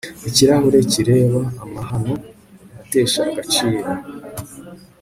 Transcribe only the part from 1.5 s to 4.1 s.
amahano atesha agaciro